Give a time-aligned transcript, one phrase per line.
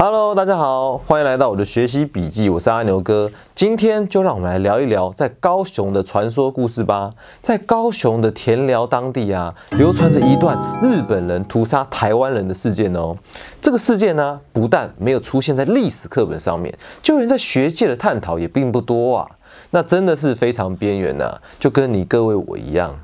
[0.00, 3.28] Hello，大家好，欢迎来到我的学习笔记，我是阿牛哥。
[3.52, 7.10] 今天就让我们来聊一聊在高雄的传说故事吧。
[7.42, 13.16] 在高雄的田寮当地啊，流传着一段日本人屠杀台湾人的事件哦。
[13.60, 16.72] 这个事件呢，不但没有出现在历史课本上面，
[17.02, 19.28] 就连在学界的探讨也并不多啊。
[19.70, 22.96] 那真的是非常边缘呐，就跟你各位我一样。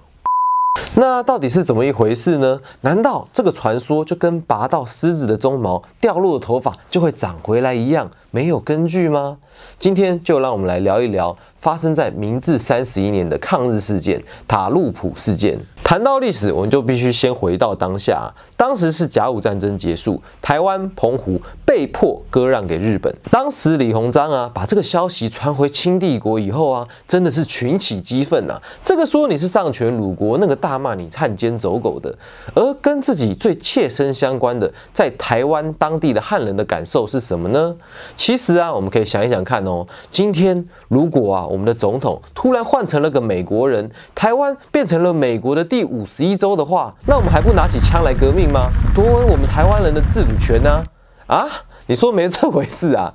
[0.97, 2.61] 那到底是怎么一回事呢？
[2.83, 9.37] 难道这个传说就跟拔到狮子的鬃毛掉落的头发就会长回来一样没有根据吗？
[9.79, 15.57] 今天就让我们来聊一聊发生在明治三十一年的抗日事件——塔路普事件。
[15.85, 18.33] 谈到历史，我们就必须先回到当下。
[18.57, 23.15] 当时是甲午战争结束，台湾澎湖被迫割让给日本。
[23.31, 28.61] 当时李鸿章啊，把这个消息传回清帝国以后啊，真的是群起激愤呐。
[28.85, 32.13] 这个说你是丧权辱国，那个大骂你汉奸走狗的。
[32.55, 37.77] 而跟自己最切身相关的，在台湾当地的汉人的感受是什么呢？
[38.25, 39.87] 其实啊，我们可以想一想看哦。
[40.09, 45.63] 今天如果啊，我们的总统突然换成了个美国人，台湾变成了美国的。
[45.63, 48.71] 第五十一州的话，那我们还不拿起枪来革命吗？
[48.95, 50.83] 夺回我们台湾人的自主权呢？
[51.27, 51.47] 啊，
[51.85, 53.13] 你说没这回事啊？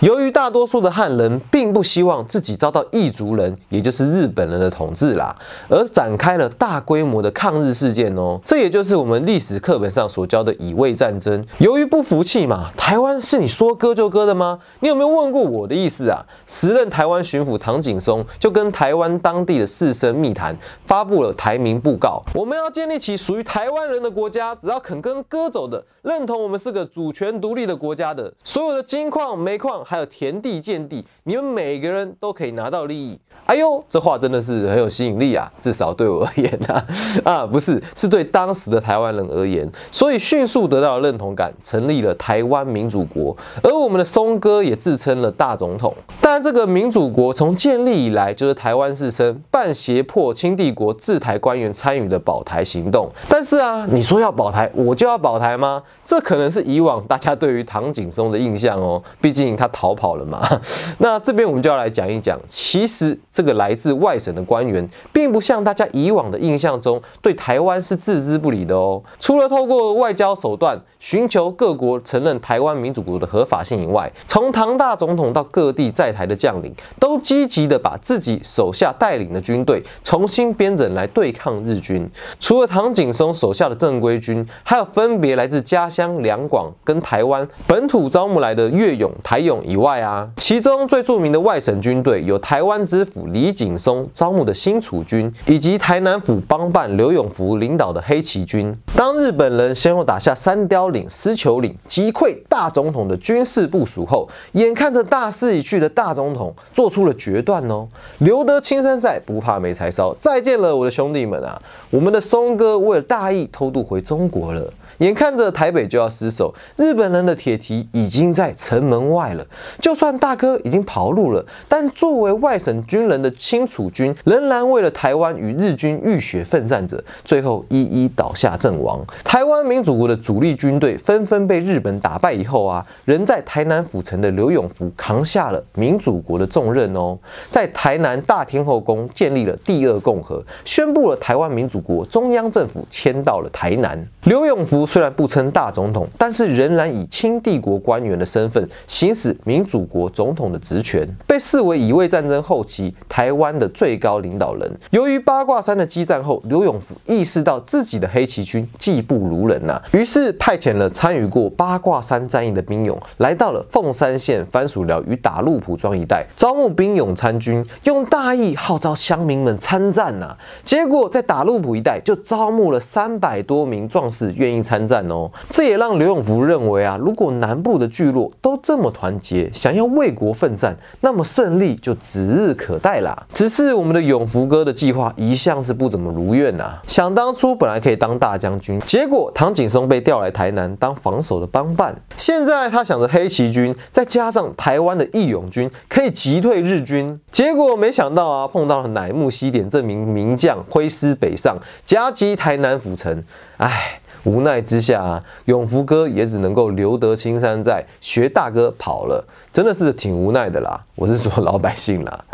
[0.00, 5.36] 由于大多数的汉人并不希望自己遭到异族人，也就是日本人的统治啦，
[5.68, 8.40] 而展开了大规模的抗日事件哦。
[8.44, 11.44] 这也就是我们历史课本上所教的乙未战争。
[11.58, 14.60] 由于不服气嘛，台湾是你说割就割的吗？
[14.78, 16.24] 你有没有问过我的意思啊？
[16.46, 29.84] 时任台湾巡抚唐景松就跟台湾当地的士绅密谈，发布了台民布告：我们要建立起属于台湾人的国家，只要肯跟割走的，认同我们是个主权独立的国家的，所有的金矿、煤矿。
[29.88, 33.18] 还有田地、建地，你们每个人都可以拿到利益。
[33.46, 35.50] 哎呦，这话真的是很有吸引力啊！
[35.58, 36.86] 至少对我而言啊，
[37.24, 39.66] 啊，不是，是对当时的台湾人而言。
[39.90, 43.34] 所以迅速得到了认同感，成立了台湾民主国。
[43.62, 45.94] 而我们的松哥也自称了大总统。
[46.20, 53.08] 但这个民主国从建立以来，就是台湾士绅半胁迫清帝国治台官员参与的保台行动。
[53.30, 55.82] 但是啊，你说要保台，我就要保台吗？
[56.04, 59.66] 这可能是以往大家对于唐景松的印象哦，毕竟他。
[59.78, 60.44] 逃跑了嘛？
[60.98, 69.00] 那这边我们就要来讲一讲，其实这个来自外省的官员，并不像大家以往的印象中，对台湾是置之不理的哦。
[69.20, 82.10] 除了透过外交手段寻求各国承认台湾民主国的合法性以外，从唐大总统到各地在台的将领，都积极的把自己手下带领的军队重新编整来对抗日军。
[82.40, 89.62] 除了唐景崧手下的正规军，还有分别来自家乡两广跟台湾本土招募来的粤勇、台勇。
[89.68, 98.74] 以外啊，其中最著名的外省军队有台湾知府李景松招募的新楚军，以及台南府帮办刘永福领导的黑旗军。
[98.96, 107.86] 当日本人先后打下三雕岭、狮球岭，击溃大总统的军事部署后，眼看着大势已去的大总统做出了决断哦，
[108.20, 110.16] 留得青山在，不怕没柴烧。
[110.18, 111.60] 再见了，我的兄弟们啊！
[111.90, 114.72] 我们的松哥为了大义偷渡回中国了。
[114.98, 119.46] 眼看着台北就要失守，日本人的铁蹄已经在城门外了。
[119.80, 129.00] 就算大哥已经跑路了，但作为外省军人的清楚军，仍然为了台湾与日军浴血奋战着，最后一一倒下阵亡。
[129.22, 137.16] 台湾民主国的主力军队纷纷被日本打败以后啊，仍在台南府城的刘永福扛下了民主国的重任哦，
[137.50, 144.04] 在台南大天后宫建立了第二共和，宣布了台湾民主国中央政府迁到了台南。
[144.24, 144.87] 刘永福。
[144.88, 154.80] 虽然不称大总统，但是仍然以清帝国官员的身份行使民主国总统的职权，被视为乙未战争后期台湾的最高领导人。
[154.90, 170.34] 由于八卦山的激战后，刘永福意识到自己的黑旗军技不如人呐，于是派遣了参与过八卦山战役的兵勇，来到了凤山县番薯寮与打鹿埔庄一带，招募兵勇参军，用大义号召乡民们参战呐。
[170.64, 174.77] 结果在打鹿埔一带就招募了三百多名壮士，愿意参。
[174.78, 183.26] 参战哦，这也让刘永福认为啊，如果南部的聚落都这么团结，想要为国奋战，那么胜利就指日可待啦。
[183.34, 186.78] 只是我们的永福哥的计划一向是不怎么如愿呐。
[186.86, 203.24] 想当初本来可以当大将军，结果唐景松被调来台南当防守的帮办，现在他想着黑旗军再加上台湾的义勇军可以击退日军，结果没想到啊，碰到了乃木希典这名名将挥师北上夹击台南府城，
[203.56, 204.00] 唉。
[204.24, 210.84] 无奈之下，永福哥也只能够留得青山在，学大哥跑了，真的是挺无奈的啦。
[210.94, 212.24] 我是说老百姓啦。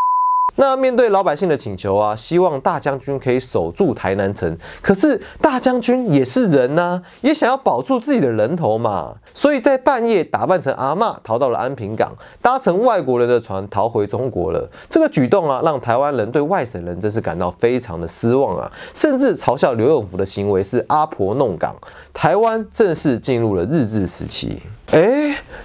[0.57, 4.57] 那面对老百姓的请求啊，希望大将军可以守住台南城。
[4.81, 9.15] 可是大将军也是人呐，也想要保住自己的人头嘛。
[9.33, 14.69] 所以在半夜打扮成阿嬷逃到了安平港，搭乘外国人的船逃回中国了。
[14.89, 21.75] 这个举动啊，让台湾人对外省人真是感到非常的失望啊，甚至嘲笑刘永福的行为是阿婆弄港。
[22.13, 24.63] 台湾正式进入了日治时期。
[24.93, 25.24] 哎，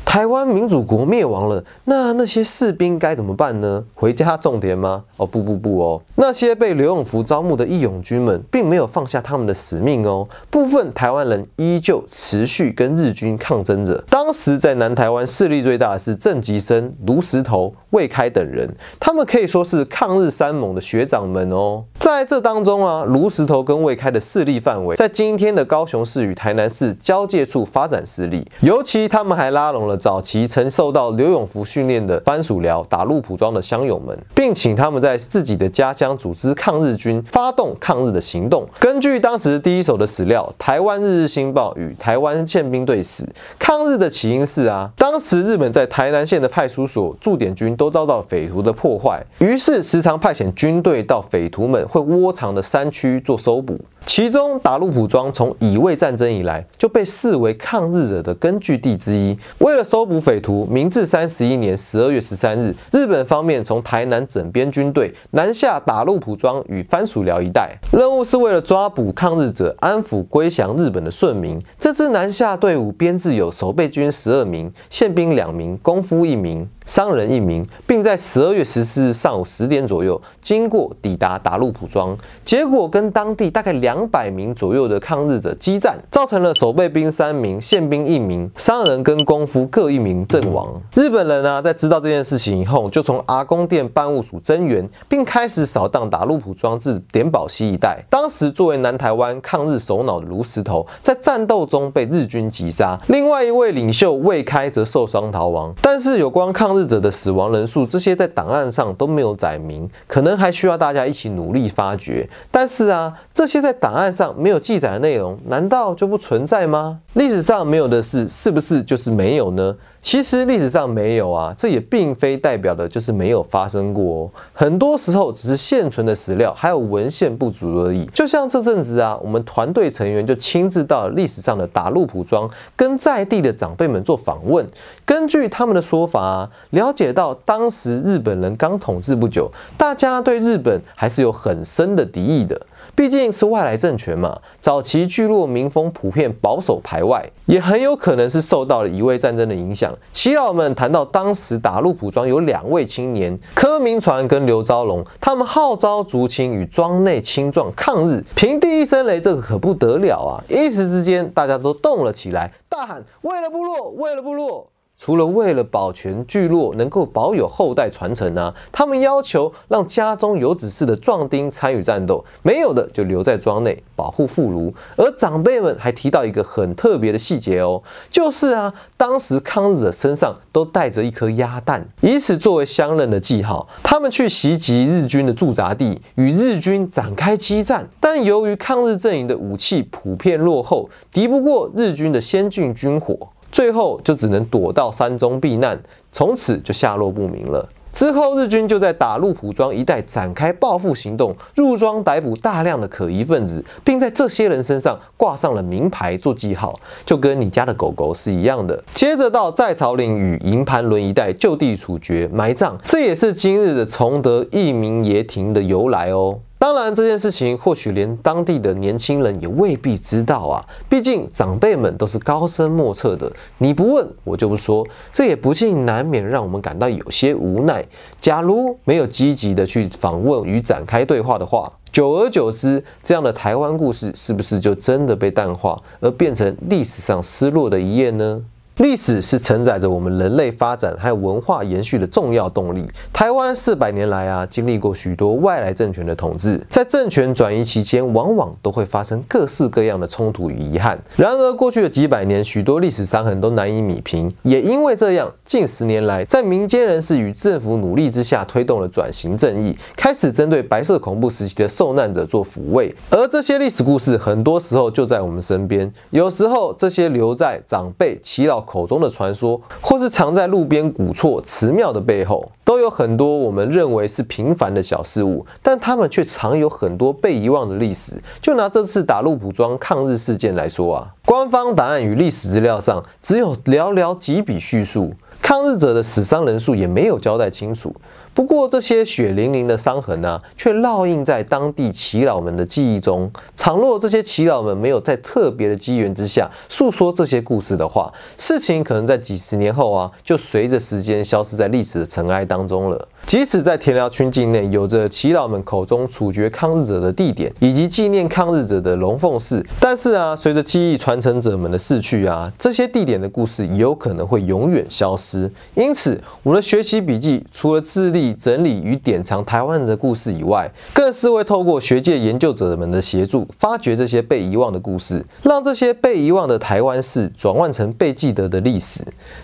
[0.10, 3.84] 台湾民主国灭亡了，那那些士兵该怎么办呢？
[3.94, 5.04] 回家种田吗？
[5.18, 10.28] 哦不不不哦，那些被刘永福招募的义勇军们，并没有放下他们的使命哦。
[10.50, 14.04] 部分台湾人依旧持续跟日军抗争着。
[14.10, 18.68] 当时在南台湾势力最大的是郑吉生、卢石头、魏开等人，
[19.00, 21.84] 他们可以说是抗日三猛的学长们哦。
[22.00, 29.20] 在这当中啊，卢石头跟魏开的势力范围，在今天的高雄市与台南市交界处发展势力，尤其他。
[29.20, 38.66] 们还拉拢了早期曾受到刘永福训练的番薯寮打入埔庄的乡友们，并请他们在自己的家乡组织抗日军，发动抗日的行动。
[38.80, 43.24] 根据当时第一手的史料，《台湾日日新报》与《台湾宪兵队史》，
[43.60, 53.78] 抗日的起因是啊，当时日本在台南县的派出所驻点军都遭到匪徒的破坏，于是时常派遣军队到匪徒们会窝藏的山区做搜捕。
[54.12, 59.38] 其中，打鹿埔庄从乙未战争以来就被视为抗日者的根据地之一。
[59.60, 71.62] 为了搜捕匪徒，明治三十一年十二月十三日，日本方面从台南整编军队南下打鹿埔庄与番薯寮一带，任务是为了抓捕抗日者，安抚归降日本的顺民。
[71.80, 76.68] 这支南下队伍编制有守备军十二名、宪兵两名、功夫一名。
[76.90, 90.82] 商人一名，并在十二月十四日上午十点左右经过抵达达路普庄，结果跟当地大概两百名左右的抗日者激战，造成了守备兵三名、宪兵一名、商人跟功夫各一名阵亡。
[90.96, 98.04] 日本人呢，在知道这件事情以后，就从阿公店办务署增援，并开始扫荡达路普庄至点宝溪一带。
[98.10, 105.72] 当时作为南台湾抗日首脑的卢石头，在战斗中被日军击杀，另外一位领袖魏开则受伤逃亡。
[105.84, 106.79] 但是有关抗日。
[106.80, 112.28] 逝者的死亡人数，这些在档案上都没有载明，可能还需要大家一起努力发掘。
[112.50, 117.00] 但是啊，这些在档案上没有记载的内容，难道就不存在吗？
[117.16, 119.76] 历史上没有的事，是不是就是没有呢？
[120.02, 124.32] 其实历史上没有啊，这也并非代表的就是没有发生过哦。
[124.54, 128.06] 很多时候只是现存的史料还有文献不足而已。
[128.14, 134.66] 就像这阵子啊，我们团队成员就亲自到历史上的打鹿埔庄，跟在地的长辈们做访问。
[135.06, 142.60] 根据他们的说法啊，了解到当时日本人刚统治不久，大家对日本还是有很深的敌意的。
[143.00, 149.98] 毕竟是外来政权嘛，早期聚落民风普遍保守排外，也很有可能是受到了乙未战争的影响。
[150.12, 160.44] 耆老们谈到当时打鹿埔庄有两位青年柯明传跟刘昭龙，他们号召族亲与庄内青壮抗日，平地一声雷，这个可不得了啊！
[160.50, 164.68] 一时之间，大家都动了起来，大喊：为了部落，为了部落！
[165.00, 174.74] 除了为了保全聚落能够保有后代传承啊，他们要求让家中有子嗣的壮丁参与战斗，没有的就留在庄内保护妇孺。
[174.98, 177.82] 而长辈们还提到一个很特别的细节哦，
[178.12, 183.70] 就是啊，当时抗日者身上都带着一颗鸭蛋，以此作为相认的记号。
[183.82, 193.18] 他们去袭击日军的驻扎地，与日军展开激战，但由于抗日阵营的武器普遍落后，敌不过日军的先进军火。
[193.52, 195.80] 最后就只能躲到山中避难，
[196.12, 197.68] 从此就下落不明了。
[197.92, 208.82] 之后日军就在打鹿埔庄一带展开报复行动，入庄逮捕大量的可疑分子，并在这些人身上挂上了名牌做记号，就跟你家的狗狗是一样的。
[208.94, 216.40] 接着到在草岭与营盘仑一带就地处决埋葬，这也是今日的崇德义民爷亭的由来哦。
[216.60, 220.60] 当然，这件事情或许连当地的年轻人也未必知道啊。
[220.90, 227.86] 毕竟长辈们都是高深莫测的，你不问我就不说，这也不禁难免让我们感到有些无奈。
[228.20, 238.44] 假如没有积极的去访问与展开对话的话，久而久之，这样的台湾故事是不是就真的被淡化，而变成历史上失落的一页呢？
[238.80, 242.88] 历史是承载着我们人类发展还有文化延续的重要动力。
[243.12, 250.98] 台湾四百年来啊，经历过许多外来政权的统治，在政权转移期间，往往都会发生各式各样的冲突与遗憾。
[251.18, 254.34] 然而，过去的几百年，许多历史伤痕都难以弭平。
[254.44, 262.96] 也因为这样，近十年来，在民间人士与政府努力之下，推动了转型正义，开始针对白色恐怖时期的受难者做抚慰。
[263.10, 265.92] 而这些历史故事，很多时候就在我们身边。
[266.12, 268.66] 有时候，这些留在长辈、祈老。
[268.70, 278.14] 口中的传说，或是藏在路边古厝、祠庙的背后，都有很多我们认为是平凡的小事物，但他们却藏有很多被遗忘的历史。
[278.40, 285.12] 就拿这次打入补庄抗日事件来说啊，官方答案与历史资料上只有寥寥几笔叙述，
[285.42, 287.92] 抗日者的死伤人数也没有交代清楚。
[288.40, 293.30] 不过，这些血淋淋的伤痕呢，却烙印在当地祈老们的记忆中。
[293.58, 303.10] 倘若这些祈老们没有在特别的机缘之下诉说这些故事的话，事情可能在几十年后啊，就随着时间消失在历史的尘埃当中了。
[303.26, 315.52] 即使在田寮区境内有着耆老们口中处决抗日者的地点，以及纪念抗日者的龙凤寺，但是啊，随着记忆传承者们的逝去啊，这些地点的故事也有可能会永远消失。
[315.76, 329.02] 因此，我的学习笔记除了致力整理与典藏台湾人的故事以外，更是会透过学界研究者们的协助，发掘这些被遗忘的故事，让这些被遗忘的台湾事转换成被记得的历史。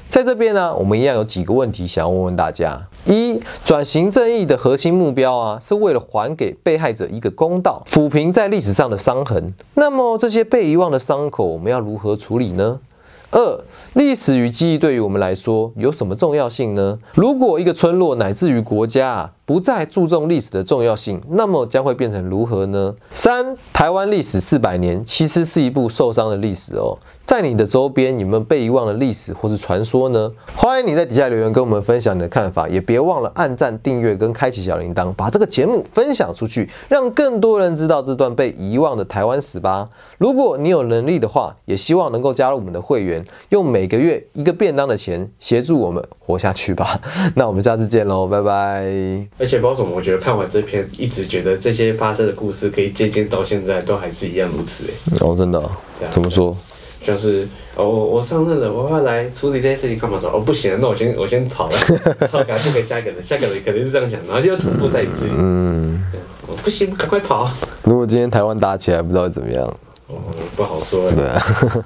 [0.09, 9.55] 在这边呢，我们一样有几个问题想要问问大家：一、 转型正义的核心目标啊，是为了还给被害者一个公道，抚平在历史上的伤痕。
[9.73, 12.79] 那么这些被遗忘的伤口，我们要如何处理呢？
[13.31, 16.99] 二、历史与记忆对于我们来说有什么重要性呢？
[17.15, 22.95] 如果一个村落乃至于国家，不再注重历史的重要性，那么将会变成如何呢？
[23.11, 26.97] 三、台湾历史四百年，其实是一部受伤的历史哦。
[27.25, 30.31] 在你的周边有没有被遗忘的历史或是传说呢？
[30.55, 39.89] 欢迎你在底下留言跟我们分享你的看法，也别忘了按赞、订阅跟开启小铃铛，把这个节目分享出去，让更多人知道这段被遗忘的台湾史吧。
[40.19, 47.01] 如果你有能力的话，也希望能够加入我们的会员，用每个月一个便当的钱协助我们活下去吧。
[47.35, 49.27] 那我们下次见喽，拜拜。
[49.37, 55.17] 而且包总，我觉得看完这篇，一直觉得这些发生的故事，可以借鉴到现在都还是一样如此哎。
[55.19, 55.71] 哦，真的？
[56.09, 56.55] 怎么说？
[57.03, 61.77] 就是哦，我上任了，我要来处理这件事情，干嘛说哦不行，那我先我先跑了，
[62.19, 65.27] 然后赶快给下一个人，下一个人肯定是这样想，然后就重复在一次。
[65.37, 66.03] 嗯，
[66.63, 67.51] 不行，赶快跑。
[67.83, 69.63] 如果今天台湾打起来，不知道会怎么样。
[70.07, 70.15] 哦，
[70.55, 71.11] 不好说。
[71.11, 71.85] 对啊。